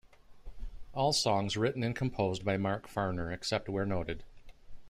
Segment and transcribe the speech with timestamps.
[0.95, 4.23] All songs written and composed by Mark Farner, except where noted.